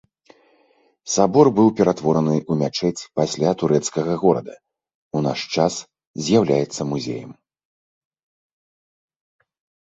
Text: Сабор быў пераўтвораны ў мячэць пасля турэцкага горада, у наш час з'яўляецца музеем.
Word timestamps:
Сабор 1.15 1.47
быў 1.57 1.67
пераўтвораны 1.79 2.33
ў 2.37 2.53
мячэць 2.61 3.07
пасля 3.21 3.49
турэцкага 3.63 4.13
горада, 4.23 4.55
у 5.19 5.21
наш 5.27 5.39
час 5.57 5.73
з'яўляецца 6.29 6.81
музеем. 6.95 7.31